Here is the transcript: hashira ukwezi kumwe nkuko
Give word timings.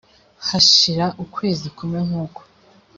hashira 0.47 1.05
ukwezi 1.23 1.67
kumwe 1.75 1.99
nkuko 2.07 2.41